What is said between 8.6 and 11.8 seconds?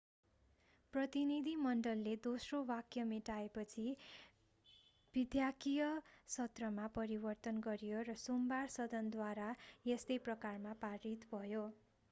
सदनद्वारा यस्तै प्रकारमा पारित भयो